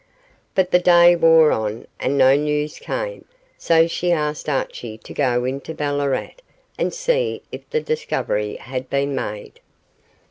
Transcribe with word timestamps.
But 0.55 0.71
the 0.71 0.79
day 0.79 1.15
wore 1.15 1.51
on, 1.51 1.85
and 1.99 2.17
no 2.17 2.33
news 2.35 2.79
came, 2.79 3.23
so 3.55 3.85
she 3.85 4.11
asked 4.11 4.49
Archie 4.49 4.97
to 4.97 5.13
go 5.13 5.45
into 5.45 5.75
Ballarat 5.75 6.31
and 6.75 6.91
see 6.91 7.43
if 7.51 7.69
the 7.69 7.81
discovery 7.81 8.55
had 8.55 8.89
been 8.89 9.13
made. 9.13 9.59